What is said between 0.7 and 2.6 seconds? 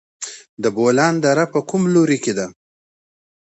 بولان دره په کوم لوري کې ده؟